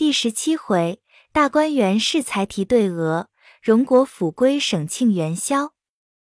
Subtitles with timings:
[0.00, 3.28] 第十七回，大观园试才提对额，
[3.60, 5.74] 荣国府归省庆元宵。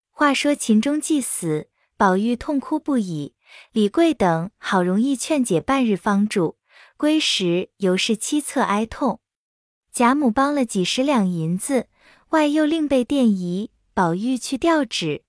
[0.10, 1.68] 话说秦钟既死，
[1.98, 3.36] 宝玉痛哭不已。
[3.74, 6.56] 李贵等好容易劝解半日方住，
[6.96, 9.20] 归时犹是凄恻哀痛。
[9.92, 11.90] 贾母帮了几十两银子，
[12.30, 15.26] 外又另备奠仪，宝玉去吊旨。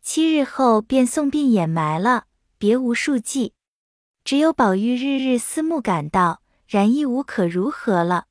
[0.00, 2.24] 七日后便送殡掩埋了，
[2.56, 3.52] 别无数计。
[4.24, 6.40] 只有宝玉日日思慕感到。
[6.66, 8.26] 然亦无可如何了，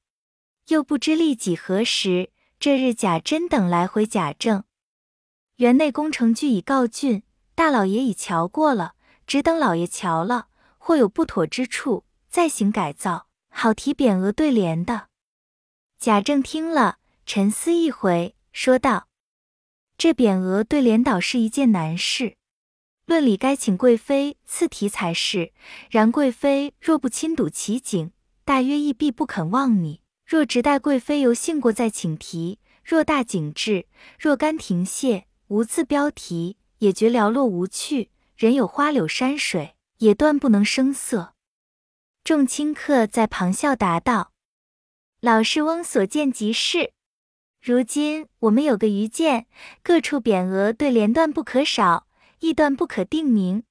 [0.67, 2.31] 又不知立几何时。
[2.57, 4.63] 这日贾珍等来回贾政，
[5.57, 7.21] 园内工程俱已告竣，
[7.53, 8.95] 大老爷已瞧过了，
[9.27, 15.09] 只等老爷瞧了，或有不妥之处，再行改造，好提匾额对联的。
[15.99, 19.09] 贾政听了，沉思一回，说道
[19.98, 22.38] ：“这匾额对联倒是一件难事。
[23.05, 25.54] 论理该请贵妃赐题才是，
[25.91, 28.12] 然贵妃若不亲睹其景。”
[28.45, 30.02] 大约亦必不肯忘你。
[30.23, 33.88] 若直待贵妃游幸过再请题，若大景致，
[34.20, 38.12] 若干停谢，无字标题，也觉寥落无趣。
[38.38, 41.34] 人有花柳山水，也断不能生色。
[42.23, 44.32] 众清客在旁笑答道
[45.21, 46.93] ：“老师翁所见即是。
[47.62, 49.48] 如今我们有个愚见，
[49.82, 52.07] 各处匾额对联段不可少，
[52.40, 53.63] 亦段不可定名。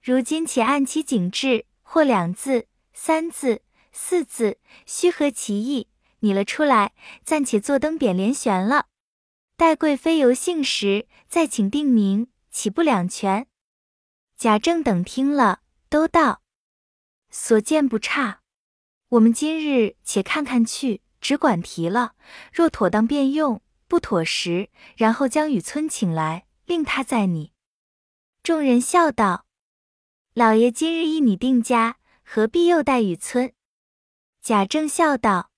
[0.00, 3.62] 如今且按其景致，或两字、三字。”
[3.96, 6.92] 四字须合其意，拟了出来，
[7.22, 8.88] 暂且坐灯匾联悬了。
[9.56, 13.46] 待贵妃游幸时，再请定名，岂不两全？
[14.36, 16.42] 贾政等听了，都道
[17.30, 18.40] 所见不差。
[19.10, 22.14] 我们今日且看看去，只管提了。
[22.52, 27.52] 若妥当便用，不妥时，然后将雨村请来，令他再拟。
[28.42, 29.46] 众人笑道
[30.34, 33.52] ：“老爷今日一拟定家，何必又待雨村？”
[34.44, 35.50] 贾政笑道：“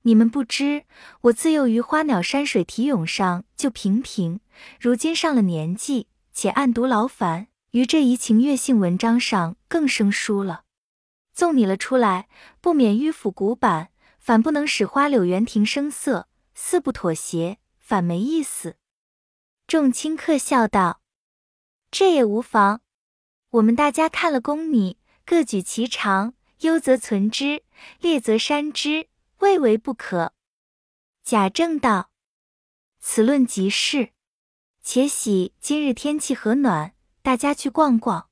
[0.00, 0.86] 你们不知，
[1.20, 4.40] 我自幼于花鸟山水题咏上就平平，
[4.80, 10.64] 如今上了年纪，且暗读劳烦，于这怡情悦性文章上更生疏了。
[11.34, 12.30] 纵拟了出来，
[12.62, 18.76] 不免迂腐古板，反不能使花柳园亭生色，似不妥协，反没意思。”
[19.68, 21.02] 众亲客笑道
[21.92, 22.80] ：“这也无妨，
[23.50, 24.96] 我们大家看了宫拟，
[25.26, 27.62] 各举其长。”优则存之，
[28.00, 29.08] 劣则删之，
[29.38, 30.34] 未为不可。
[31.22, 32.10] 贾政道
[32.98, 34.10] ：“此论极是。
[34.82, 38.30] 且喜今日天气和暖，大家去逛逛。”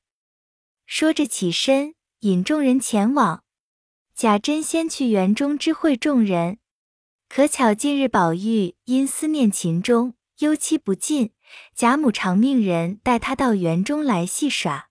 [0.86, 3.44] 说着起身，引众人前往。
[4.14, 6.58] 贾珍先去园中知会众人，
[7.28, 11.32] 可巧近日宝玉因思念秦钟，忧期不尽，
[11.74, 14.88] 贾母常命人带他到园中来戏耍。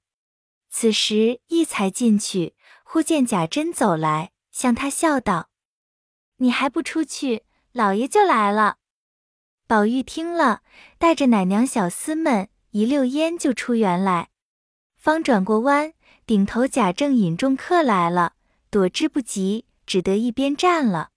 [0.69, 2.53] 此时一才进去。
[2.87, 5.49] 忽见贾珍走来，向他笑道
[6.37, 8.77] ：“你还不出去，老爷就来了。”
[9.67, 10.61] 宝玉听了，
[10.99, 14.29] 带着奶娘小厮们一溜烟就出园来，
[14.95, 15.93] 方转过弯，
[16.27, 18.33] 顶头贾政引众客来了，
[18.69, 21.09] 躲之不及，只得一边站了。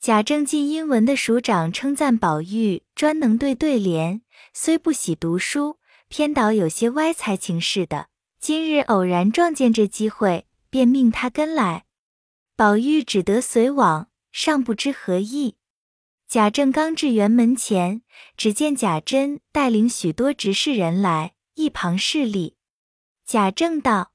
[0.00, 4.22] 贾政进英文的署长称赞宝玉专能对对联，
[4.54, 5.78] 虽不喜读书，
[6.08, 8.08] 偏倒有些歪才情似的。
[8.40, 10.46] 今日偶然撞见这机会。
[10.74, 11.84] 便命他跟来，
[12.56, 15.56] 宝玉只得随往，尚不知何意。
[16.26, 18.02] 贾政刚至园门前，
[18.36, 22.56] 只见贾珍带领许多执事人来，一旁侍立。
[23.24, 24.10] 贾政道：“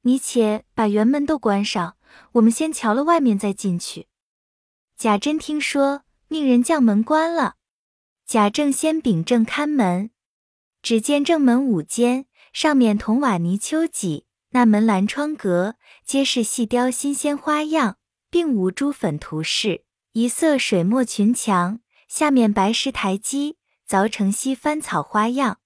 [0.00, 1.98] 你且把园门都关上，
[2.32, 4.06] 我们先瞧了外面再进去。”
[4.96, 7.56] 贾珍听说，命人将门关了。
[8.24, 10.10] 贾政先秉正看门，
[10.80, 14.24] 只见正门五间，上面铜瓦泥丘脊。
[14.50, 17.98] 那门栏窗格皆是细雕新鲜花样，
[18.30, 23.58] 并无朱粉涂饰，一色水墨群墙，下面白石台基，
[23.88, 25.60] 凿成西番草花样。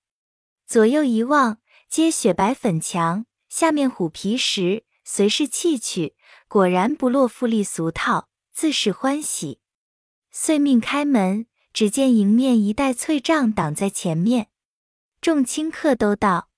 [0.66, 1.58] 左右一望，
[1.88, 6.16] 皆雪白粉墙，下面虎皮石，随是砌去，
[6.48, 9.60] 果然不落富丽俗套，自是欢喜。
[10.30, 14.48] 遂命开门，只见迎面一带翠帐挡在前面，
[15.20, 16.48] 众清客都道：“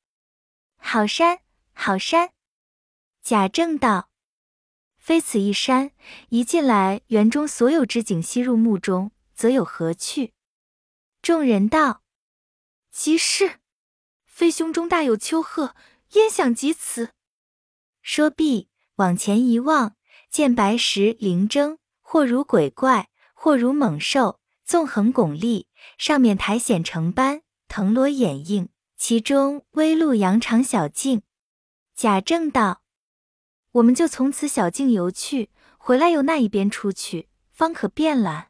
[0.78, 1.40] 好山。”
[1.74, 2.30] 好山，
[3.22, 4.10] 贾政道
[4.96, 5.90] ：“非此一山，
[6.28, 10.32] 一进来园中所有之景悉入目中，则有何趣？”
[11.20, 12.02] 众人道
[12.92, 13.60] ：“即是，
[14.24, 15.74] 非胸中大有丘壑，
[16.12, 17.10] 焉想及此？”
[18.02, 19.96] 说毕，往前一望，
[20.30, 25.66] 见白石灵铮，或如鬼怪，或如猛兽，纵横拱立，
[25.98, 31.22] 上面苔藓成斑，藤萝掩映，其中微露羊肠小径。
[32.02, 32.82] 贾政道
[33.78, 38.49] ：“我们就从此小径游去，回来由那一边出去，方可便览。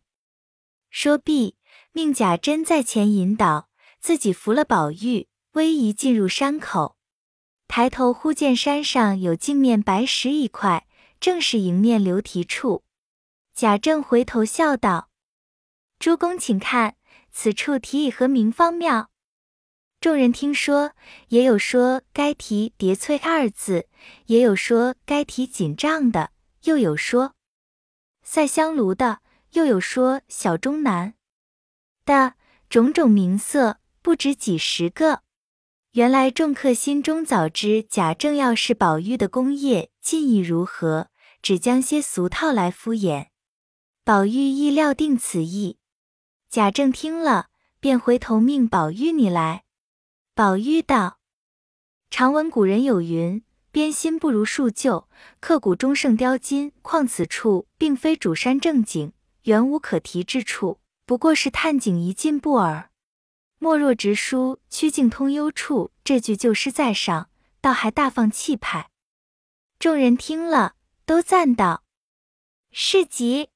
[0.89, 1.59] 说毕，
[1.93, 3.69] 命贾珍在前引导，
[4.01, 6.97] 自己扶了宝玉，逶迤进入山口。
[7.69, 10.87] 抬头忽见山上有镜面白石一块，
[11.21, 12.85] 正是迎面流题处。
[13.55, 15.11] 贾政回头笑道
[16.01, 16.97] ：“诸公请看，
[17.31, 19.11] 此处题以何名方妙？”
[20.03, 20.95] 众人听说，
[21.29, 23.87] 也有说该题“叠翠”二字，
[24.27, 26.33] 也有说该题“锦帐”的，
[26.65, 27.35] 又有说
[28.25, 29.21] “赛香炉”的，
[29.53, 31.15] 又有说“小中南”
[32.05, 32.35] 的，
[32.69, 35.23] 种种名色不止几十个。
[35.93, 41.11] 原来众客心中早知贾政要是宝玉的功业进意如何，
[41.41, 43.29] 只将些俗套来敷衍。
[44.03, 45.79] 宝玉亦料定此意，
[46.51, 49.62] 贾政听了，便回头命宝玉你来。
[50.43, 51.21] 宝玉道
[52.11, 55.09] ：“常闻古人有云，编新不如述旧，
[55.39, 56.73] 刻古终胜雕金。
[56.83, 59.13] 况此处并非主山正景，
[59.43, 62.91] 原无可提之处，不过是探景一进步耳。”
[63.61, 67.31] 莫若直书“曲径通幽处”这句旧诗在上，
[67.61, 68.91] 倒还大放气派。
[69.79, 70.75] 众人听了，
[71.07, 71.85] 都赞道
[72.73, 73.51] ：“是极！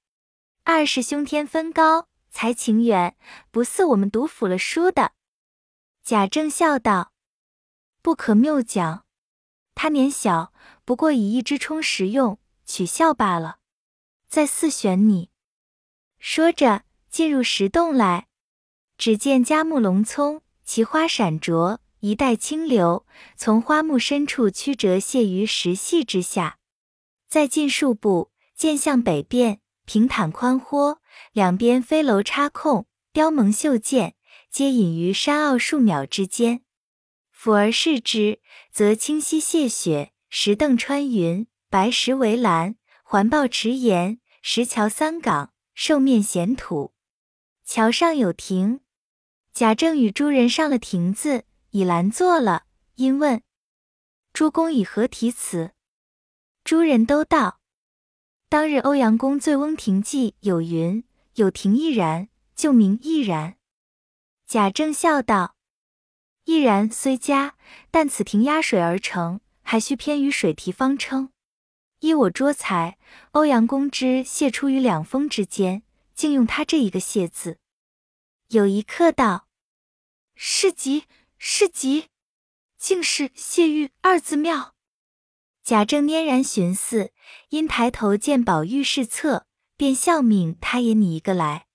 [0.62, 3.16] 二是兄天分高，才情远，
[3.50, 5.10] 不似我们读腐了书的。”
[6.06, 7.11] 贾政笑道
[8.00, 9.05] ：“不可谬讲，
[9.75, 10.53] 他年小，
[10.85, 13.58] 不过以一支充实用，取笑罢了。
[14.29, 15.31] 再四选你。”
[16.20, 18.29] 说着，进入石洞来。
[18.97, 23.05] 只见佳木龙葱，奇花闪灼，一带清流，
[23.35, 26.61] 从花木深处曲折泻于石隙之下。
[27.26, 31.00] 再进数步，见向北边平坦宽豁，
[31.32, 34.14] 两边飞楼插空，雕蒙绣箭，
[34.56, 36.62] 皆隐于山坳树苗之间。
[37.31, 38.41] 俯而视之，
[38.73, 46.94] 则清溪泻雪，石凳穿云，白石围栏，环抱池沿，石桥三港，兽面衔土。
[47.67, 48.81] 桥上有亭。
[49.53, 52.64] 贾政与诸人上了亭子，以栏坐了，
[52.94, 53.43] 因问
[54.32, 55.73] ：“诸公以何题词？”
[56.64, 57.61] 诸人都道
[58.49, 61.05] ：“当日欧阳公醉翁亭记有云
[61.37, 63.58] ：‘有亭亦然，就名亦然。’”
[64.46, 65.56] 贾政笑道
[66.44, 67.56] ：“亦然虽佳，
[67.90, 71.31] 但此亭压水而成，还需偏于水题方称。
[71.98, 72.96] 依我捉才，
[73.32, 75.82] 欧阳公之谢出于两峰之间，
[76.14, 77.58] 竟用他这一个谢字。”
[78.48, 79.48] 有一客道。
[80.38, 81.04] 是极
[81.38, 82.10] 是极，
[82.76, 84.75] 竟是谢玉二字妙。
[85.64, 87.10] 贾政拈然寻思，
[87.48, 89.46] 因抬头见宝玉是侧，
[89.76, 91.66] 便笑命他也拟一个来。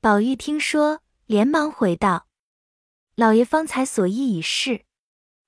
[0.00, 2.26] 宝玉听说，连忙回道
[3.14, 4.84] ：“老爷方才所意已是，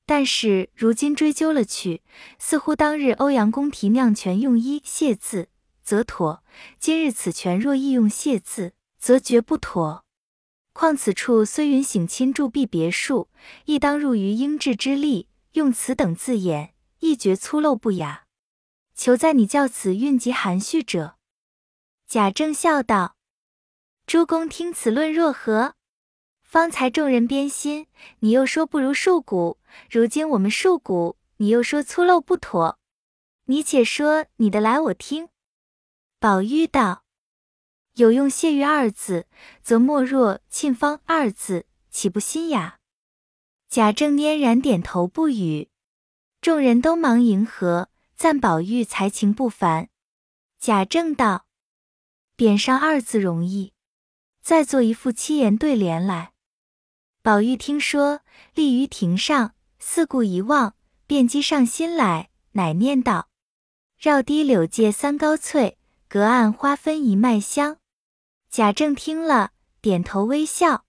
[0.07, 2.03] 但是如今追究了去，
[2.39, 5.49] 似乎当日欧阳公提酿泉用一谢字，
[5.83, 6.45] 则妥；
[6.79, 10.05] 今日此泉若亦用谢字，则绝不妥。”
[10.73, 13.29] 况此处虽云省亲住避别墅，
[13.65, 18.27] 亦当入于应制之力，用此等字眼，亦觉粗陋不雅。
[18.95, 21.17] 求在你教此韵极含蓄者。
[22.07, 23.17] 贾政笑道
[24.07, 25.75] ：“诸公听此论若何？
[26.43, 27.87] 方才众人编新，
[28.19, 29.59] 你又说不如述古；
[29.91, 32.79] 如今我们述古，你又说粗陋不妥。
[33.47, 35.29] 你且说你的来，我听。”
[36.21, 37.05] 宝玉道。
[37.95, 39.27] 有用“谢玉”二字，
[39.63, 42.79] 则莫若“沁芳”二字，岂不新雅？
[43.69, 45.71] 贾政拈然点头不语，
[46.41, 49.91] 众人都忙迎合，赞宝玉才情不凡。
[50.59, 51.47] 贾政道
[52.37, 53.72] ：“匾上二字容易，
[54.43, 56.33] 再做一副七言对联来。”
[57.23, 58.21] 宝玉听说，
[58.55, 60.75] 立于亭上，四顾一望，
[61.07, 63.29] 便积上心来，乃念道
[63.97, 67.79] ：“绕堤柳借三高翠，隔岸花分一脉香。”
[68.51, 70.85] 贾政听了，点头微笑。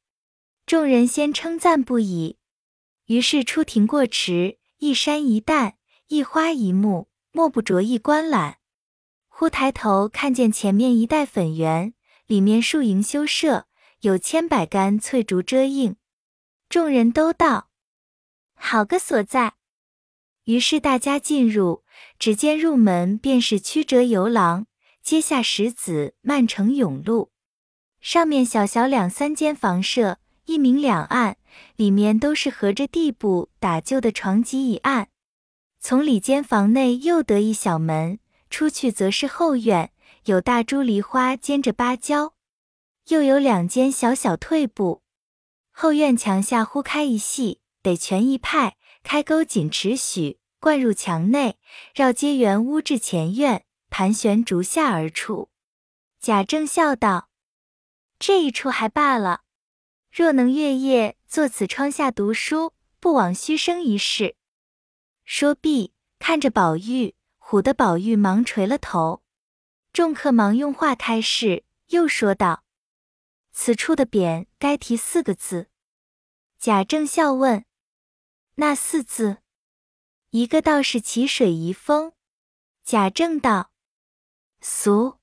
[0.65, 2.37] 众人先称赞不已。
[3.05, 5.75] 于是出庭过池，一山一淡，
[6.07, 8.57] 一花一木，莫不着意观览。
[9.27, 11.93] 忽抬头看见前面一带粉园，
[12.27, 13.67] 里面树营修设，
[13.99, 15.97] 有千百竿翠竹遮映。
[16.69, 17.69] 众人都道
[18.55, 19.53] ：“好个所在！”
[20.45, 21.83] 于是大家进入，
[22.17, 24.65] 只见入门便是曲折游廊，
[25.01, 27.31] 阶下石子，漫成甬路。
[28.01, 31.37] 上面小小两三间房舍，一明两暗，
[31.75, 35.09] 里面都是合着地布打就的床几一案。
[35.79, 39.91] 从里间房内又得一小门，出去则是后院，
[40.25, 42.33] 有大株梨花兼着芭蕉，
[43.07, 45.03] 又有两间小小退步。
[45.71, 51.57] 后院墙下忽开一隙，得全一派，开沟仅尺许，灌入墙内，
[51.93, 55.49] 绕街园屋至前院，盘旋逐下而出。
[56.21, 57.29] 贾政笑道
[58.17, 59.41] ：“这一出还罢了，
[60.09, 64.37] 若能月夜坐此窗下读书，不枉虚生一世。”
[65.25, 69.22] 说毕，看着宝玉，唬得宝玉忙垂了头。
[69.93, 72.63] 众客忙用话开示，又说道
[73.53, 75.69] ：“此处的匾该题四个字。”
[76.57, 77.65] 贾政笑问
[78.55, 79.43] ：“那四字？”
[80.31, 82.13] 一个道是奇水遗风。
[82.83, 83.71] 贾政道
[84.59, 85.19] ：“俗。”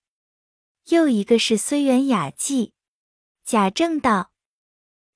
[0.90, 2.72] 又一个是虽园雅纪。
[3.42, 4.30] 贾政道：“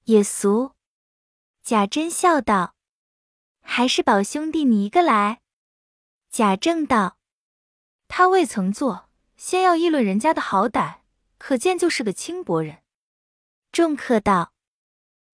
[0.07, 0.73] 也俗。”
[1.63, 2.75] 贾珍笑道
[3.63, 5.43] ：“还是宝兄弟你一个来。”
[6.29, 7.19] 贾政道
[8.09, 9.04] ：“他未曾做，
[9.37, 11.01] 先要议论人家的好歹，
[11.39, 12.83] 可见就是个轻薄人。”
[13.73, 14.53] 众客道：“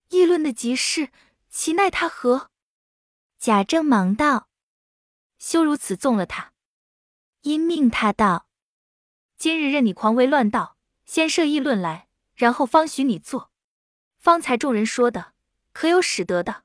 [0.09, 1.11] 议论的极是，
[1.49, 2.51] 其奈他何？”
[3.39, 4.49] 贾政忙道
[5.39, 6.53] ：“休如此纵了他。”
[7.43, 8.47] 因命他道。
[9.39, 10.77] 今日任你狂为乱道，
[11.07, 13.51] 先设议论来，然后方许你做。
[14.19, 15.33] 方才众人说的，
[15.73, 16.65] 可有使得的？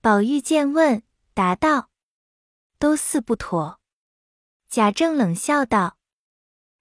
[0.00, 1.90] 宝玉见问，答道
[2.80, 3.80] ：“都似不妥。”
[4.68, 5.95] 贾政冷笑道：“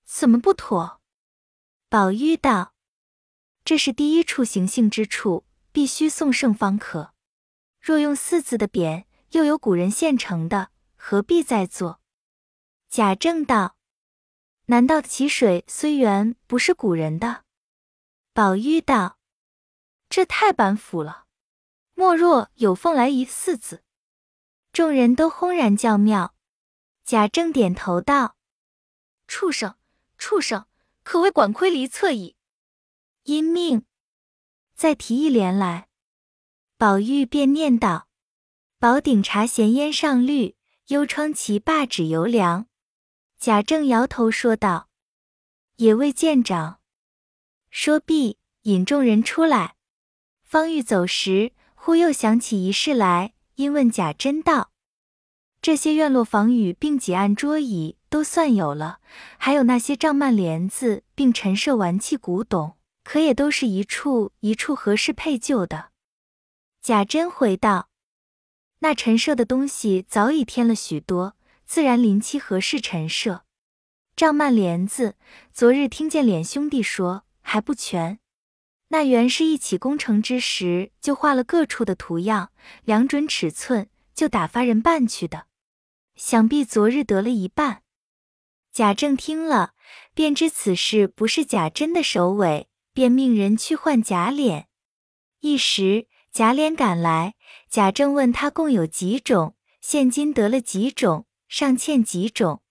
[0.05, 1.01] 怎么不妥？”
[1.89, 2.73] 宝玉道
[3.65, 7.13] ：“这是第一处行幸之处，必须送圣方可。
[7.81, 11.99] 若用四字的匾，又有古人现成的，何必再做？”
[12.89, 13.75] 贾政道。
[14.67, 17.43] 难道齐水虽源不是古人的？
[18.33, 19.19] 宝玉道
[20.09, 21.25] ：“这太板斧了。
[21.93, 23.83] 莫若有凤来仪四字。”
[24.73, 26.35] 众人都轰然叫妙。
[27.03, 28.35] 贾政点头道
[29.27, 29.75] ：“畜生，
[30.17, 30.65] 畜生，
[31.03, 32.35] 可谓管窥离侧矣。”
[33.23, 33.85] 因命
[34.75, 35.87] 再提一联来。
[36.77, 38.07] 宝玉便念道
[38.77, 40.55] ：“宝鼎茶闲烟上绿，
[40.87, 42.67] 幽窗棋罢指犹凉。”
[43.39, 44.89] 贾政摇头说道
[45.77, 46.79] ：“也未见长。”
[47.71, 49.75] 说毕，引众人出来。
[50.43, 54.71] 方欲走时，忽又想起一事来，因问贾珍道
[55.65, 58.99] ：“这些院落房宇并几案桌椅都算有了，
[59.39, 65.89] 还有那些帐幔帘子，并陈设玩器古董，可也都是一处一处合适配就的？”
[66.83, 67.89] 贾珍回道
[68.81, 73.41] ：“那陈设的东西早已添了许多。”自然临期合适陈设，
[74.15, 75.15] 帐幔帘子，
[75.51, 78.19] 昨日听见脸兄弟说还不全。
[78.89, 82.51] 那原是一起工程之时就画了各处的图样，
[82.83, 85.47] 量准尺寸，就打发人办去的。
[86.15, 87.83] 想必昨日得了一半。
[88.71, 89.73] 贾政听了，
[90.13, 94.65] 便知此事不是贾珍的首尾，便命人去换贾琏。
[95.39, 97.35] 一时贾琏赶来，
[97.69, 101.25] 贾政问他共有几种，现今得了几种。
[101.47, 102.61] 尚欠几种？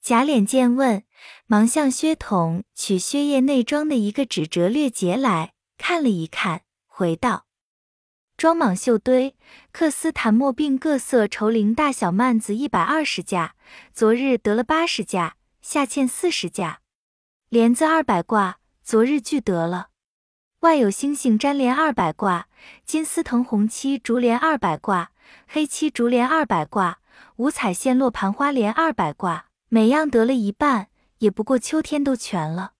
[0.00, 1.04] 贾琏见问，
[1.46, 7.46] 忙向薛统取薛叶内装的一个纸折略节来看了一看，回道
[8.42, 9.36] ：“装蟒绣堆、
[9.72, 13.54] 缂丝檀墨并各色绸绫大小幔子一百二十架，
[13.94, 16.80] 昨日得了八十架，下欠四十架。
[17.50, 19.90] 帘子二百挂，昨日俱得了。
[20.62, 22.48] 外有星星粘帘二百挂，
[22.84, 25.12] 金丝藤红漆竹帘二百挂，
[25.46, 26.98] 黑漆竹帘二百挂。”
[27.36, 32.72] 五彩线落盘花帘二百挂，每样得了一半，也不过秋天都全了。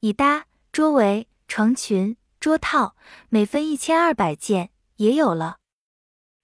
[0.00, 2.94] 椅搭、桌围、床裙、桌套，
[3.30, 4.68] 每分一千二百件，
[5.00, 5.56] 也有了。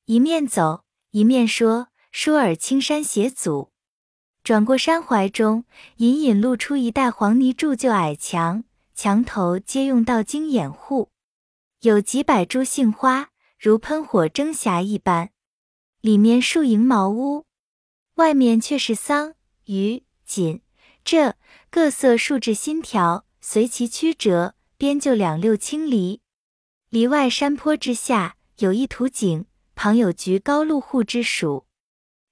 [0.07, 3.71] 一面走，一面说，舒尔青山斜阻，
[4.43, 11.11] 转过山怀中，隐隐露出一带黄泥铸就矮墙，墙头皆用道经掩护，
[11.81, 15.33] 有几百株杏花，如喷火蒸霞一般。
[16.01, 17.45] 里面树营茅屋，
[18.15, 19.35] 外面却是桑、
[19.65, 20.63] 榆、锦，
[21.05, 21.35] 这
[21.69, 26.23] 各色树枝新条，随其曲折，编就两六青篱。
[26.89, 29.45] 篱外山坡之下有一土井，
[29.75, 31.67] 旁有菊高露户之属，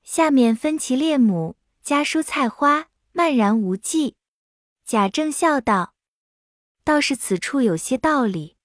[0.03, 4.17] 下面分其列亩，家蔬菜花，漫然无际。
[4.87, 5.95] 贾政笑道
[6.83, 8.57] ：“倒是此处有些道理，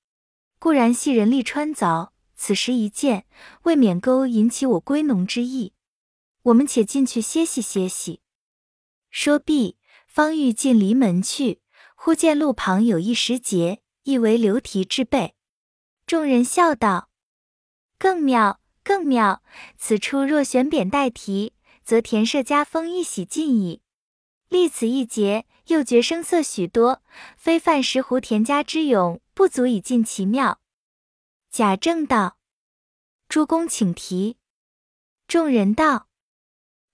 [0.57, 2.11] 固然系人力穿凿。”
[2.41, 3.25] 此时一见，
[3.63, 5.73] 未免勾引起我归农之意。
[6.43, 8.21] 我们且进去歇息歇息。
[9.09, 11.59] 说毕，方欲进篱门去，
[11.95, 15.35] 忽见路旁有一石碣，意为流题之备。
[16.07, 17.08] 众人笑道
[17.99, 19.43] ：“更妙，更妙！
[19.77, 21.53] 此处若选匾代题，
[21.83, 23.81] 则田舍家风一喜尽矣。
[24.47, 27.03] 立此一节，又觉声色许多，
[27.35, 30.61] 非范石湖田家之勇，不足以尽其妙。”
[31.51, 32.37] 贾政道
[33.27, 34.37] ：“诸公请题。”
[35.27, 36.07] 众人道：“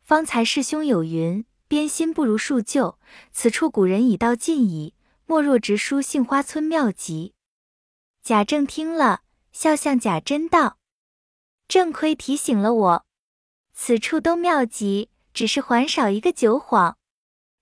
[0.01, 2.97] 方才师兄有云，编新不如数旧，
[3.31, 4.95] 此处古人已道尽矣。
[5.27, 7.33] 莫若直书杏花村妙集。
[8.21, 9.21] 贾政听了，
[9.51, 10.77] 笑向贾珍道
[11.67, 13.05] ：“正亏提醒了我，
[13.73, 16.95] 此处都妙极，只是还少一个酒幌。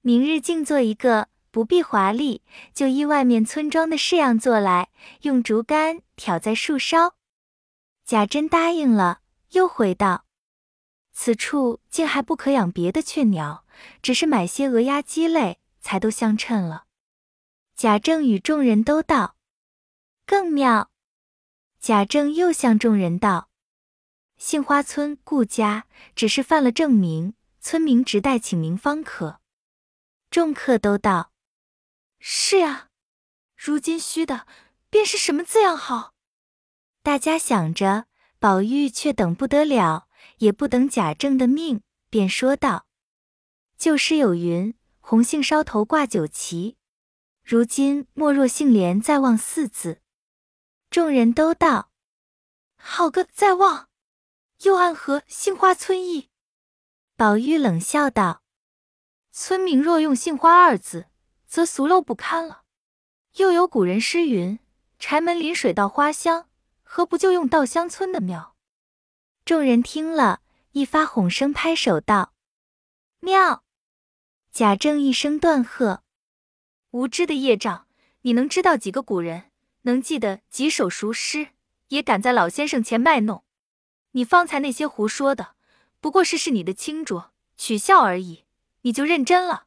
[0.02, 2.42] 明日静做一个，不必华丽，
[2.74, 4.90] 就依外面村庄的式样做来，
[5.22, 7.16] 用竹竿挑在树梢。”
[8.04, 10.26] 贾珍答应了，又回道
[11.14, 13.66] ：“此处竟还不可养别的雀鸟，
[14.02, 16.84] 只是买些鹅鸭鸡类，才都相称了。”
[17.78, 19.36] 贾政与众人都道
[20.28, 20.92] ：“更妙。”
[21.80, 23.50] 贾政又向众人道
[24.44, 29.40] ：“杏花村顾家只是犯了正名，村民直代请名方可。”
[30.30, 31.32] 众客都道
[32.20, 32.90] ：“是呀，
[33.56, 34.46] 如今虚的
[34.90, 36.14] 便是什么字样好？”
[37.02, 38.08] 大家想着，
[38.38, 40.10] 宝玉却等不得了，
[40.40, 42.86] 也不等贾政的命，便说道
[43.80, 46.76] ：“旧诗有云，红杏梢头挂酒旗。”
[47.42, 50.02] 如今莫若杏帘再望四字，
[50.90, 51.92] 众人都道
[52.76, 53.88] ：“好个再望，
[54.62, 56.30] 又暗合杏花村意。”
[57.18, 58.44] 宝玉冷笑道
[59.32, 61.08] ：“村民若用杏花二字，
[61.46, 62.64] 则俗陋不堪了。
[63.36, 64.60] 又有古人诗云
[65.00, 66.50] ：‘柴门临水稻花香’，
[66.84, 68.56] 何不就用稻香村的妙？”
[69.46, 70.42] 众人听了
[70.72, 72.34] 一发哄声，拍手道
[73.20, 73.64] ：“妙！”
[74.52, 76.04] 贾政一声断喝。
[76.92, 77.88] 无知的业障！
[78.22, 79.52] 你能知道几个古人？
[79.82, 81.50] 能记得几首熟诗？
[81.90, 83.43] 也敢在老先生前卖弄？
[84.14, 85.56] 你方才那些胡说的，
[86.02, 88.46] 不过是是你的清浊取笑而已。
[88.82, 89.66] 你就认真了。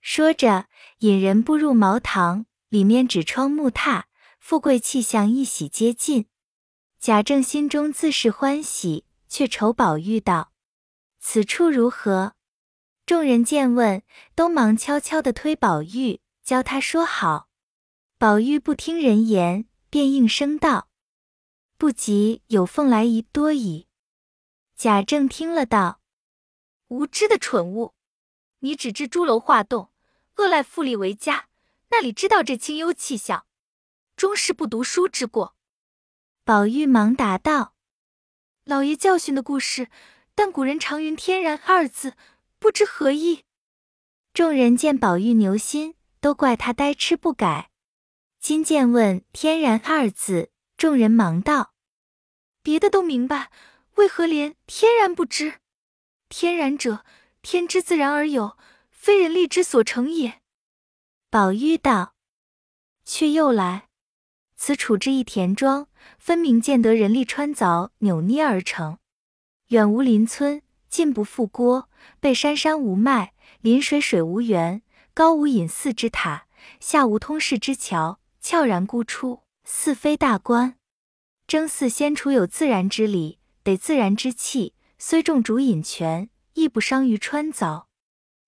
[0.00, 0.66] 说着，
[1.00, 4.04] 引人步入茅堂，里面纸窗木榻，
[4.40, 6.26] 富贵气象一洗皆尽。
[6.98, 10.52] 贾政心中自是欢喜，却愁宝玉道
[11.20, 12.34] ：“此处如何？”
[13.06, 14.02] 众人见问，
[14.34, 16.20] 都忙悄悄的推宝玉。
[16.42, 17.48] 教他说好，
[18.18, 20.85] 宝玉不听人言，便应声道
[21.76, 23.86] ：“不及有凤来仪多矣。”
[24.76, 26.00] 贾政听了道
[26.88, 27.94] ：“无知的蠢物，
[28.58, 29.90] 你只知朱楼画栋，
[30.36, 31.48] 恶赖富丽为家，
[31.90, 33.46] 那里知道这清幽气象，
[34.16, 35.54] 终是不读书之过。”
[36.44, 37.74] 宝玉忙答道
[38.64, 39.88] ：“老爷教训的故事，
[40.34, 42.14] 但古人常云‘天然’二字，
[42.58, 43.44] 不知何意。”
[44.32, 45.94] 众人见宝玉牛心。
[46.18, 47.70] 都怪他呆痴不改。
[48.40, 51.72] 今见问“天然”二字，众人忙道
[52.62, 53.50] ：“别的都明白，
[53.94, 55.54] 为何连‘天然’不知？
[56.28, 57.04] 天然者，
[57.40, 58.58] 天之自然而有，
[58.90, 60.42] 非人力之所成也。”
[61.30, 62.14] 宝玉道
[63.04, 63.88] ：“却又来，
[64.54, 68.98] 此处之一田庄，分明见得人力穿凿扭捏而成。
[69.68, 71.88] 远无邻村，近不复郭，
[72.20, 74.82] 背山山无脉，临水水无源。”
[75.14, 76.46] 高无隐寺之塔，
[76.78, 80.78] 下无通世之桥，悄然孤出，似非大观。
[81.46, 87.84] 争似先楚有自然之理，得自然之气，虽重主引泉，亦不伤于穿凿。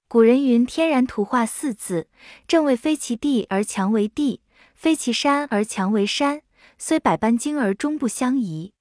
[0.09, 2.09] 古人云：“天然图画四字，
[2.47, 4.41] 正谓非其地而强为地，
[4.75, 6.43] 非其山而强为山。
[6.79, 8.73] 虽百般精而终不相宜。”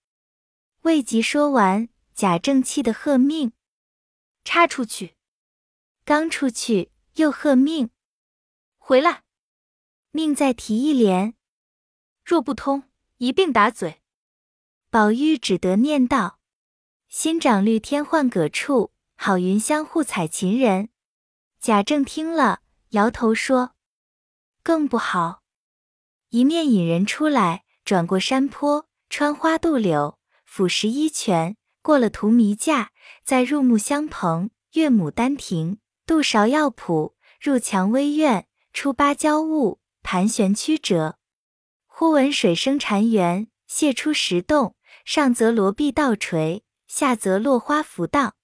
[0.84, 3.52] 未及说完，贾政气得喝命
[4.46, 5.16] ：“插出去！”
[6.06, 6.92] 刚出去。
[7.18, 7.90] 又喝命
[8.78, 9.24] 回来，
[10.12, 11.34] 命再提一联，
[12.28, 12.84] 若不通，
[13.20, 14.02] 一并打嘴。
[14.90, 16.40] 宝玉只得念道
[17.08, 20.90] ：“新长绿天换葛处，好云相互采芹人。”
[21.62, 22.60] 贾政听了，
[22.90, 23.76] 摇头说
[24.62, 25.42] ：“更不好。”
[26.28, 32.92] 一面引人出来，转过山坡，穿花渡柳，俯拾一泉，过了荼蘼架，
[33.24, 35.80] 再入木香棚，越牡丹亭。
[36.06, 41.17] 渡芍药圃，入蔷薇院，出芭蕉坞，盘旋曲折。
[42.00, 48.36] 忽闻水声潺潺，泻出石洞，上则罗臂倒垂，下则落花浮荡。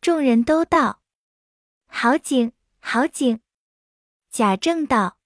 [0.00, 1.00] 众人都道
[1.86, 2.50] ：“好景，
[2.80, 3.40] 好景。”
[4.28, 5.18] 贾政道：“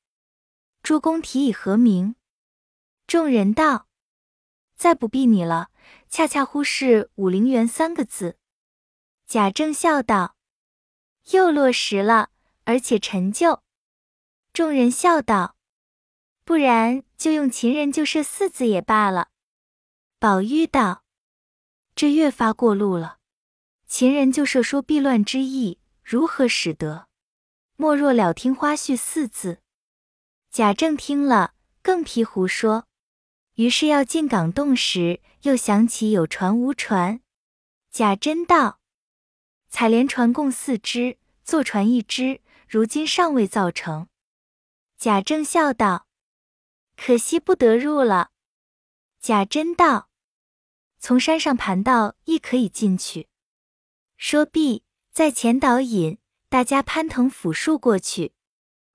[0.85, 2.16] 诸公题以何名？”
[3.09, 3.88] 众人道
[4.77, 5.70] ：“再不必你了，
[6.11, 8.37] 恰恰乎是‘武陵源’三个字。”
[9.27, 10.37] 贾政笑道。
[11.31, 12.29] 又落实了，
[12.64, 13.62] 而且陈旧。
[14.53, 15.57] 众人笑道
[16.44, 19.28] ：“不然就用‘秦人就设四字也罢了。”
[20.20, 21.04] 宝玉道
[21.96, 23.16] ：“这越发过路了。
[23.87, 27.08] 秦人就设说避乱之意，如何使得？
[27.76, 29.62] 莫若了听花絮四字。”
[30.52, 32.87] 贾政听了，更批胡说。
[33.54, 37.22] 于是要进港洞时，又想起有船无船。
[37.90, 38.80] 贾珍道。
[39.70, 44.08] 采莲船共四只，坐船一只，如今尚未造成。
[44.98, 46.03] 贾政笑道
[46.96, 48.30] ：“可惜不得入了。”
[49.20, 50.09] 贾珍道
[51.00, 53.28] ：“从山上盘道亦可以进去。”
[54.16, 58.33] 说毕，在前导引，大家攀藤抚树过去。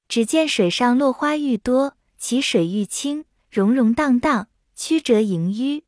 [0.08, 5.84] 只见水上落花愈多，其水愈清，溶溶荡荡，曲折萦纡。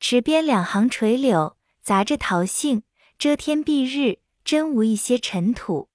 [0.00, 2.82] 池边两行垂柳，杂着桃杏，
[3.16, 5.88] 遮天蔽日，真无一些尘土。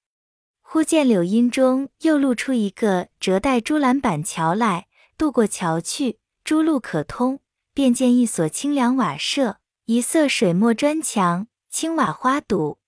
[0.62, 4.88] 忽见柳荫中又露出一个折带朱栏板桥来，
[5.20, 7.42] 渡过桥去，诸路可通。
[7.74, 12.80] 便见一所清凉瓦舍，一色水墨砖墙，青瓦花堵。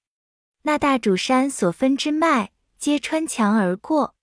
[0.61, 4.15] 那大主山所分之脉，皆穿墙而过。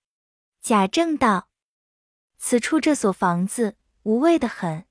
[0.62, 1.48] 贾政道
[2.38, 4.86] ：“此处这所房子无味的很。”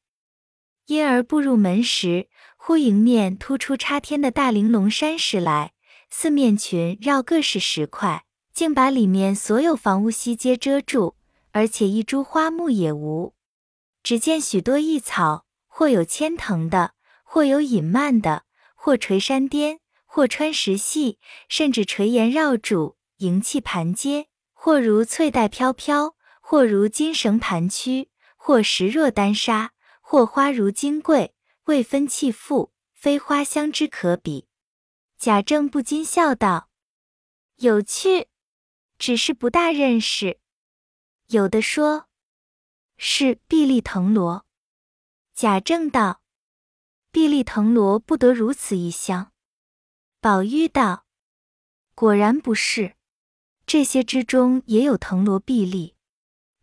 [0.85, 5.73] 因而步入门时，忽迎面突出插天的大玲珑山石来，
[6.11, 11.16] 四面群绕各是石块，竟把里面所有房屋悉皆遮住，
[11.57, 13.33] 而且一株花木也无。
[14.03, 16.93] 只见许多异草，或有牵藤的，
[17.23, 18.43] 或有隐蔓的，
[18.75, 21.17] 或垂山巅，或穿石隙，
[21.49, 24.27] 甚至垂岩绕柱，迎气盘阶。
[24.53, 34.47] 或如翠带飘飘，或如金绳盘曲，或石若丹砂，或花如金桂，未分气馥，非花香之可比。
[35.17, 36.69] 贾政不禁笑道
[37.57, 38.27] ：“有趣，
[38.99, 40.37] 只是不大认识。”
[41.29, 42.05] 有的说
[42.95, 44.45] 是碧丽藤萝。
[45.33, 46.21] 贾政道
[47.11, 49.33] ：“碧丽藤萝不得如此一香。”
[50.21, 51.05] 宝玉道
[51.93, 52.95] ：“果然不是。”
[53.67, 55.95] 这些之中也有藤萝碧丽，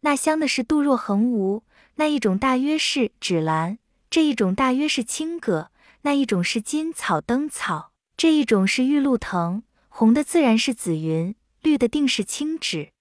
[0.00, 1.62] 那香的是杜若横无，
[1.96, 12.93] 那一种大约是芷兰，这一种大约是青葛，那一种是金草灯草，这一种是玉露藤，红的自然是紫云，绿的定是青芷。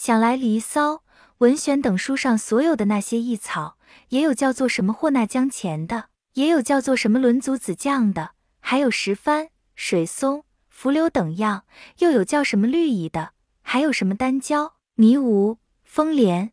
[0.00, 0.92] 想来《离骚》
[1.38, 3.78] 《文选》等书上所有的那些异草，
[4.10, 8.30] 也有叫做什么霍纳江前的，也有叫做什么轮足子酱的，
[8.60, 10.44] 还有石帆、水松。
[10.68, 11.64] 浮柳等样，
[11.98, 13.32] 又有叫什么绿蚁的，
[13.62, 16.52] 还有什么丹椒、泥芜、风莲。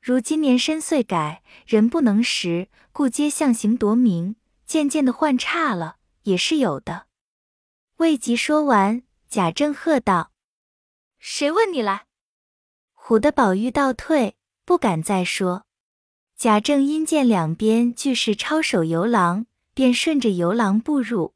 [0.00, 7.06] 如今年深岁改，人不能识，故皆象形夺名，渐渐的换差了，也是有的。
[7.96, 10.30] 未及说完，贾政喝道
[11.18, 12.04] ：“谁问你来？”
[13.08, 15.64] 唬得宝玉倒退，不敢再说。
[16.36, 21.32] 贾政因见两边俱是抄手游廊，便顺着游廊步入。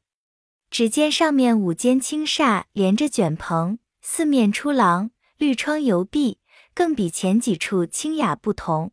[0.69, 6.37] 只见上面五间青厦连着卷棚，四面出廊，绿窗游壁，
[6.75, 8.91] 更比前几处清雅不同。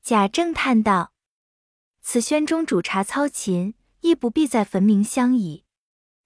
[0.00, 1.12] 贾政叹道
[2.00, 5.64] ：“此轩中主茶操琴，亦不必再焚明香矣。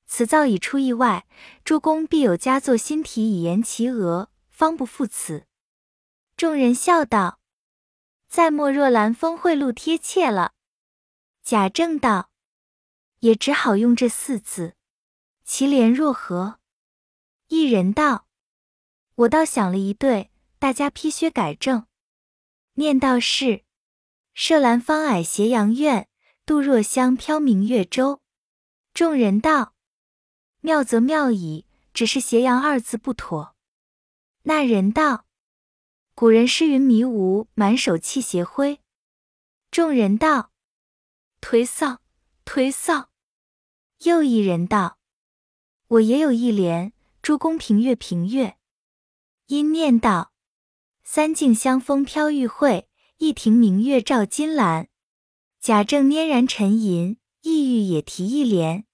[0.07, 1.25] 此造已出意外，
[1.65, 5.45] 诸公必有佳作新题以言其额，方不负此。”
[6.39, 7.41] 众人笑道
[8.31, 10.53] ：“再莫若兰峰蕙录贴切了。”
[11.43, 12.31] 贾政道
[13.19, 14.77] ：“也只好用这四字。”
[15.43, 16.61] 其联若何？
[17.49, 18.29] 一人道
[19.17, 21.89] ：“我倒想了一对，大家批削改正。”
[22.75, 23.65] 念道是
[24.33, 26.09] ：“射兰芳霭斜阳院，
[26.47, 28.23] 杜若香飘明月洲。”
[28.95, 29.75] 众人道
[30.63, 33.57] ：“妙则妙矣，只是斜阳二字不妥。”
[34.45, 35.25] 那人道
[36.19, 38.81] ：“古人诗云迷无满手气斜灰。”
[39.71, 40.51] 众人道
[41.41, 42.01] ：“颓丧，
[42.45, 43.11] 颓丧。”
[44.03, 44.99] 又一人道。
[45.87, 48.57] 我也有一联：诸公平月平月，
[49.47, 50.33] 因念道：
[51.05, 54.89] 三径香风飘玉蕙，一庭明月照金兰。
[55.61, 58.85] 贾政拈然沉吟，意欲也提一联，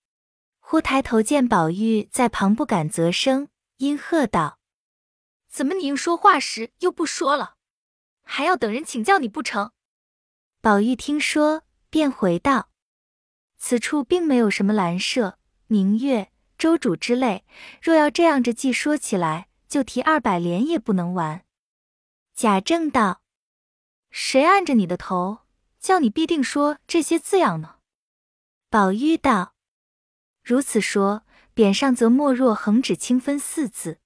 [0.60, 4.58] 忽抬头见宝玉在旁不敢啧声，因喝道
[5.55, 7.55] ：“怎么你应说话时又不说了？
[8.25, 9.71] 还要等人请教你不成？”
[10.61, 12.71] 宝玉听说，便回道
[13.57, 15.38] ：“此处并没有什么兰舍、
[15.69, 17.45] 明月。”周主之类，
[17.81, 21.45] 若要这样着记说起来，就提二百联也不能完。
[22.35, 23.23] 贾政道
[24.11, 25.40] ：“谁按着你的头，
[25.79, 27.77] 叫你必定说这些字样呢？”
[28.71, 29.55] 宝玉道
[30.43, 34.01] ：“如此说，匾上则莫若横指清分四字，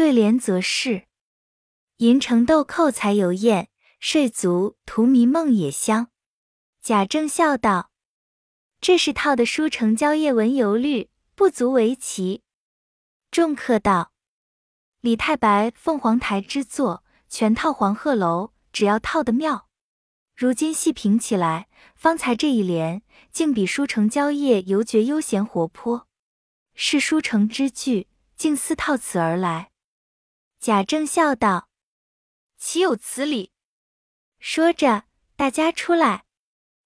[0.00, 1.02] 对联则是
[1.98, 6.08] 银城豆蔻才油艳，睡足荼蘼梦也香。”
[6.80, 7.90] 贾政笑道
[8.80, 12.42] ：“这是套的书城蕉叶文油律。”不足为奇。
[13.30, 14.12] 众客道
[15.02, 19.68] ：“李太白凤凰台之作，全套黄鹤楼，只要套得妙。
[20.34, 26.08] 如今细品起来，方才这一联，竟比书城蕉叶犹觉悠闲活泼。
[26.74, 29.69] 是书城之句，竟似套此而来。
[30.60, 31.70] 贾政笑道
[32.60, 33.50] ：“岂有此理！”
[34.38, 36.26] 说着，大家出来，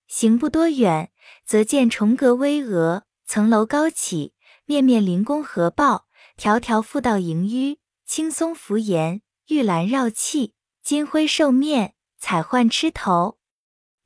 [0.06, 1.12] 行不多远，
[1.44, 4.32] 则见重阁巍峨，层楼高起，
[4.64, 6.06] 面面临宫合抱，
[6.36, 13.40] 条条复道盈纡，青松扶檐，玉兰绕砌，金辉兽面，彩幻螭头。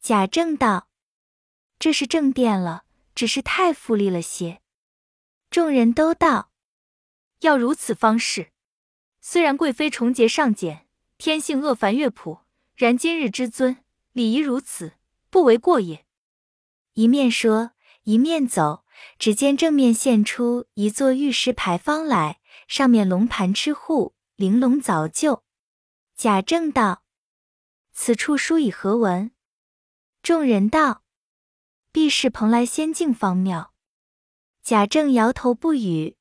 [0.00, 0.88] 贾政道
[1.78, 4.62] ：“这是正殿了，只是太富丽了些。”
[5.50, 6.52] 众人都道
[7.40, 8.52] ：“要如此方式。
[9.30, 10.86] 虽然贵妃重节尚简，
[11.18, 13.76] 天性恶凡乐朴。”然今日之尊，
[14.12, 14.94] 礼仪如此，
[15.28, 16.06] 不为过也。
[16.94, 17.72] 一面说，
[18.04, 18.86] 一面走，
[19.18, 25.44] 只见正面现出一座玉石牌坊来，上面龙盘螭户，玲珑凿就。
[26.16, 27.02] 贾政道
[27.92, 29.30] ：“此处书以何文？”
[30.24, 31.02] 众人道
[31.92, 33.74] ：“必是蓬莱仙境方庙。”
[34.64, 36.16] 贾政摇头不语。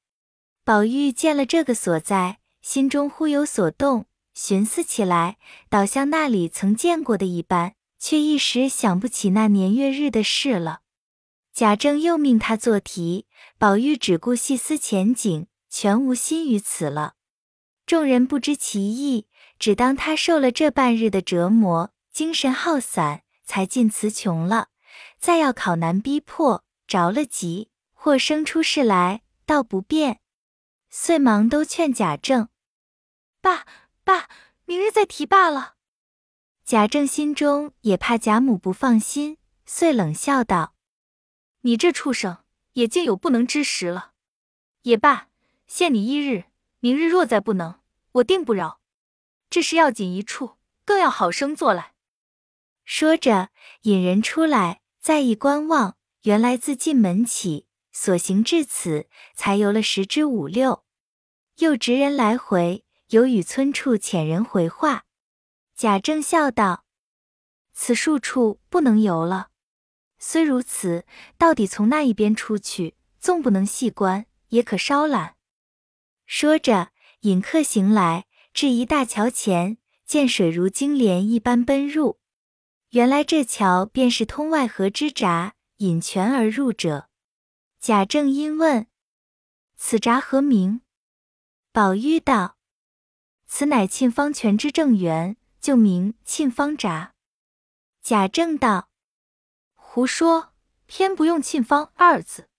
[0.65, 2.39] 宝玉见了这个所在，
[2.69, 4.07] 心中忽有所动。
[4.33, 5.37] 寻思起来，
[5.69, 10.81] 倒像那里曾见过的一般，却一时想不起那年月日的事了。
[11.53, 13.25] 贾政又命他做题，
[13.57, 17.13] 宝玉只顾细思前景，全无心于此了。
[17.85, 19.27] 众人不知其意，
[19.57, 24.67] 只当他受了这半日的折磨，精神耗散，才尽词穷了。
[25.17, 30.19] 再要考难逼迫，着了急，或生出事来，倒不便，
[30.89, 32.49] 遂忙都劝贾政
[33.47, 33.65] ：“爸。”
[34.07, 34.29] 爸，
[34.63, 35.75] 明日再提罢了。
[36.63, 40.75] 贾政心中也怕贾母不放心，遂冷笑道
[41.63, 42.37] ：“你这畜生
[42.73, 44.13] 也竟有不能之时了。
[44.83, 45.27] 也罢，
[45.67, 46.45] 限你一日，
[46.79, 47.81] 明日若再不能，
[48.13, 48.79] 我定不饶。
[49.49, 50.55] 这事要紧一处，
[50.85, 51.93] 更要好生做来。”
[52.85, 53.49] 说着，
[53.81, 60.85] 引人出来，再一观望，原来自进门起，所行至此，才游了十之五六，
[61.57, 62.85] 又执人来回。
[63.09, 65.05] 有与村处遣人回话，
[65.73, 66.83] 贾政笑道
[67.71, 69.51] ：“此树处不能游了。
[70.19, 71.05] 虽如此，
[71.37, 75.37] 到底从那一边出去，纵不能细观，也可稍览。”
[76.27, 76.91] 说着，
[77.21, 82.19] 引客行来，至一大桥前，见水如金莲一般奔入。
[82.89, 87.07] 原来这桥便是通外河之闸，引泉而入者。
[87.79, 88.87] 贾政因问
[89.77, 90.81] ：“此闸何名？”
[91.71, 92.56] 宝玉道。
[93.47, 97.13] 此乃沁芳泉之正源，就名沁芳闸。
[98.01, 98.89] 贾政道
[99.73, 100.53] ：“胡说，
[100.85, 102.49] 偏不用沁芳二字。”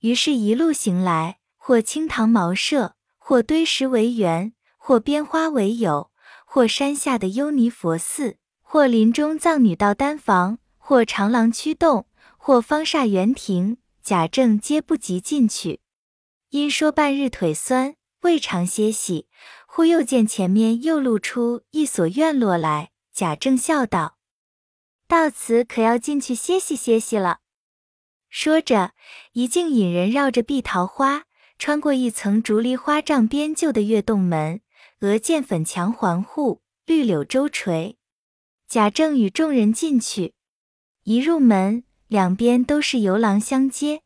[0.00, 6.10] 于是，一路行来，或青塘茅舍，或堆石为园，或编花为友，
[6.44, 15.80] 或山下的幽尼佛寺，或林中藏女道丹房，或长廊曲洞，或方厦园亭，贾政皆不及进去。
[16.48, 19.28] 因说半日腿酸，未尝歇息。
[19.72, 24.18] 忽又见前面又露出一所院落来，贾政笑道
[25.06, 27.38] ：“到此可要进去歇息歇息了。”
[28.28, 28.94] 说着，
[29.32, 31.22] 一径引人绕着碧桃花，
[31.56, 34.60] 穿过一层竹篱花帐边旧的月洞门，
[35.02, 37.96] 额见粉墙环护，绿柳周垂。
[38.66, 40.34] 贾政与众人进去，
[41.04, 44.02] 一入门，两边都是游廊相接，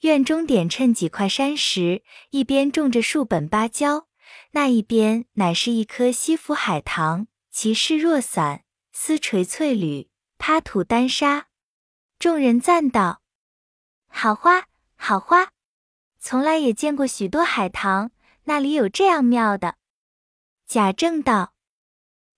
[0.00, 4.08] 院中点衬几块山石，一边种着数本芭蕉。
[4.52, 11.48] 那一边乃是一棵西府海棠，其势若伞，丝垂翠缕，趴吐丹砂。
[12.18, 13.20] 众人赞道
[14.08, 15.50] ：“好花，好花！
[16.18, 18.10] 从来也见过许多海棠，
[18.44, 19.76] 那里有这样妙的？”
[20.66, 21.52] 贾政道：“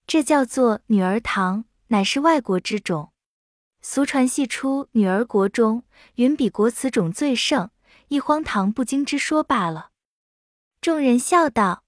[0.06, 3.12] 这叫做女儿堂，乃是外国之种。
[3.80, 5.84] 俗传系出女儿国中，
[6.16, 7.70] 云比国此种最盛，
[8.08, 9.90] 一荒唐不经之说罢了。”
[10.82, 11.84] 众人笑道。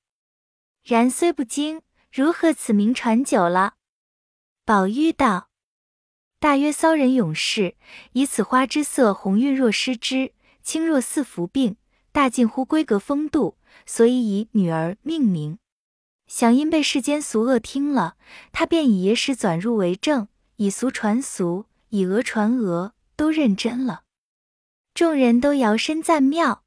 [0.83, 3.75] 然虽不精，如何此名传久了？
[4.65, 5.49] 宝玉道
[6.41, 7.77] ：“大约骚人勇士
[8.13, 11.77] 以此花之色红晕若施之，清若似服病，
[12.13, 15.59] 大近乎闺阁风度，所以以女儿命名。
[16.27, 18.17] 想因被世间俗恶听了，
[18.53, 24.05] 他便以野史转入为正，以俗传俗，以讹传讹，都认真了。”
[24.95, 26.65] 众人都摇身赞妙。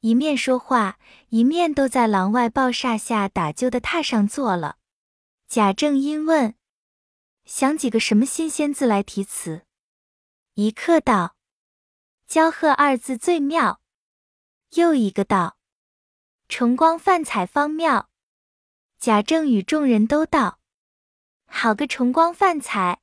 [0.00, 0.98] 一面说话，
[1.30, 4.78] 一面都在廊外抱厦下打揪的榻上坐了。
[5.48, 6.54] 贾政因问
[7.44, 9.66] ：“想几个什么新鲜字来题词？”
[10.54, 11.34] 一客道
[12.28, 13.80] ：“骄贺二字最妙。”
[14.74, 15.56] 又一个道
[16.48, 18.08] ：“重光泛彩方妙。”
[19.00, 20.60] 贾政与众人都道
[21.46, 23.00] ：“好个重光泛彩！”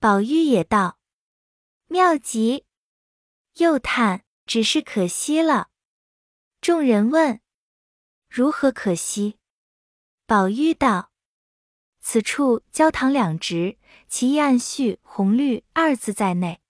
[0.00, 0.98] 宝玉也道
[1.88, 2.64] ：“妙极！”
[3.58, 5.68] 又叹：“只是可惜了。”
[6.60, 7.40] 众人问
[8.28, 9.38] ：“如何可惜？”
[10.26, 11.10] 宝玉道
[12.02, 16.60] ：“此处焦糖两值，其一暗蓄红绿二字在内。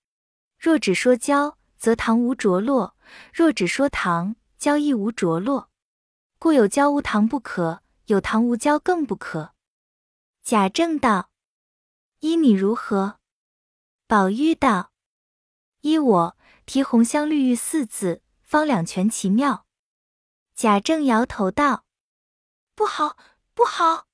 [0.59, 2.95] 若只说焦，则糖无着落；
[3.33, 5.71] 若只说糖，焦亦无着落。
[6.39, 9.55] 故有焦无糖不可，有糖无焦更不可。”
[10.45, 11.31] 贾政道
[12.21, 13.19] ：“依你如何？”
[14.07, 14.93] 宝玉道
[15.81, 19.65] ：“依我，提红香绿玉四字，方两全其妙。”
[20.61, 21.85] 贾政摇头道
[22.75, 23.17] ：“不好。”
[23.55, 24.07] 不好，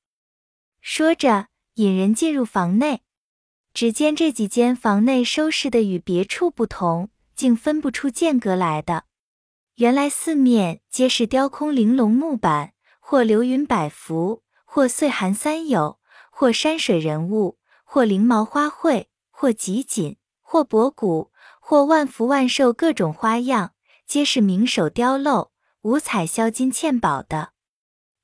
[0.82, 3.00] 说着引人进入房内，
[3.72, 9.04] 只见这几间房内收拾的与别处不同，竟分不出间隔来的。
[9.76, 15.98] 原来四面皆是雕空玲珑木板，或流云百幅，或岁寒三友，
[16.30, 23.72] 或山水人物，或翎毛花卉，或集锦，或博古，或万福万寿，各种花样，
[24.06, 25.48] 皆是名手雕镂，
[25.84, 27.52] 五彩镶金嵌宝的，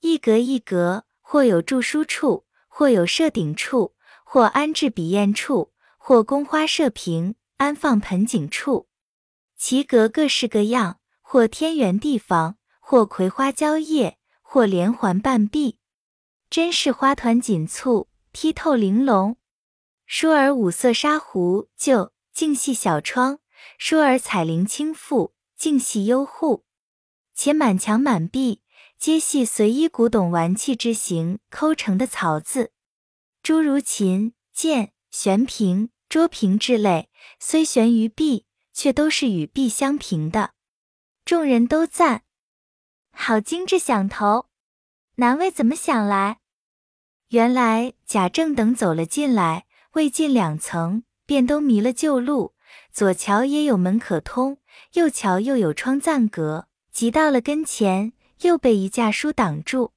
[0.00, 1.04] 一格一格。
[1.20, 3.94] 或有著书处，或有设顶处，
[4.24, 8.88] 或安置笔砚处，或宫花设瓶，安放盆景处。
[9.56, 15.78] 其格各式各样，或天圆地方，或葵花蕉叶，或连环半壁，
[16.48, 19.36] 真是花团锦簇，剔透玲珑。
[20.04, 23.38] 舒儿五色纱壶就净系小窗，
[23.78, 26.64] 舒儿彩绫轻覆，净系幽户，
[27.40, 28.60] 且满墙满壁。
[28.98, 32.70] 皆系随意古董玩器之形抠成的槽子，
[33.42, 40.50] 诸如琴、剑、悬瓶、桌瓶之类，虽悬于壁，却都是与壁相平的。
[41.24, 42.24] 众人都赞，
[43.12, 44.50] 好精致想头，
[45.14, 46.40] 难为怎么想来？
[47.28, 52.54] 原来贾政等走了进来，未进两层，便都迷了旧路。
[52.92, 54.58] 左桥也有门可通，
[54.92, 58.12] 右桥又有窗暂隔，即到了跟前。
[58.42, 59.90] 又被一架书挡住，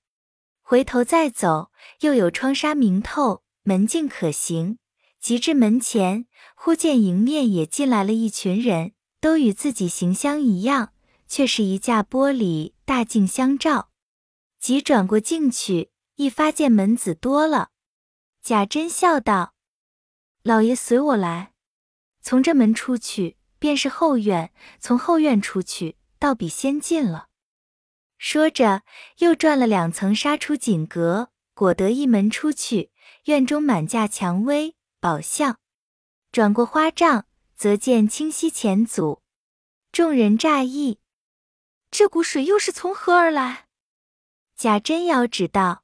[0.62, 4.80] 回头再走，又有窗纱明透，门径可行。
[5.18, 10.92] 及至门前，忽见迎面也进来了一群人，都与自己形相一样，
[11.26, 13.90] 却是一架玻璃大镜相照。
[14.60, 17.70] 即转过镜去，一发现门子多了。
[18.42, 19.54] 贾珍笑道
[20.44, 21.54] ：“老爷随我来，
[22.22, 24.50] 从这门出去，便是后院；
[24.82, 27.28] 从后院出去，倒比先进了。”
[28.18, 28.84] 说着，
[29.18, 32.92] 又转了两层，杀出锦阁，果得一门出去。
[33.26, 35.58] 院中满架蔷薇宝相，
[36.32, 37.26] 转过花帐，
[37.58, 39.22] 则见清溪前阻。
[39.92, 41.00] 众人乍异，
[41.92, 43.66] 这股水又是从何而来？
[44.56, 45.84] 贾珍遥指道：“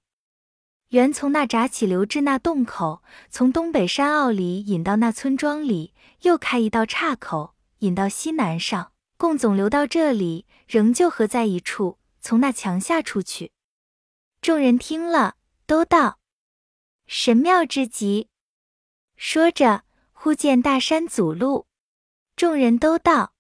[0.96, 13.54] 原从那闸起流至那洞口，从东北山坳里引到那村庄里，又开一道岔口，引到西南上，共总流到这里，仍旧合在一处。”从那墙下出去，
[14.42, 16.20] 众人听了，都道
[17.08, 18.30] 神妙之极。
[19.16, 21.66] 说着，忽见大山阻路，
[22.36, 23.34] 众人都道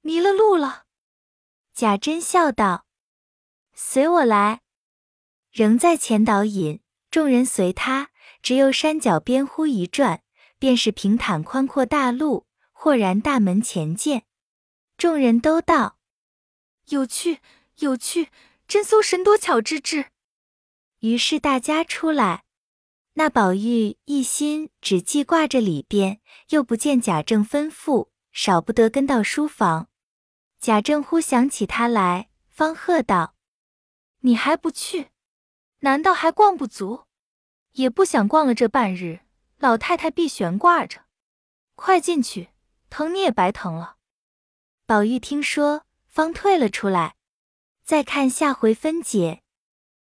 [0.00, 0.84] 迷了路了。
[1.74, 2.86] 贾珍笑道
[3.76, 4.62] ：“随我来。”
[5.52, 8.08] 仍在前导引，众人随他，
[8.40, 10.22] 只有山脚边忽一转，
[10.58, 14.24] 便是平坦宽阔大路，豁然大门前见。
[15.00, 15.96] 众人都道
[16.88, 17.38] 有趣。
[17.78, 18.28] 有趣，
[18.68, 20.10] 真搜神多巧之至。
[20.98, 22.44] 于是大家出来，
[23.14, 29.88] 那宝玉一心只记挂着里边，又不见贾政吩咐，少不得跟到书房。
[30.60, 33.34] 贾政忽想起他来，方喝道
[34.20, 35.08] ：“你还不去？
[35.78, 37.06] 难道还逛不足？
[37.72, 39.20] 也不想逛了这半日，
[39.56, 41.06] 老太太必悬挂着。
[41.74, 42.50] 快进去，
[42.90, 43.96] 疼你也白疼了。”
[44.90, 47.14] 宝玉听说，方退了出来。
[47.84, 49.39] 再看下回分解。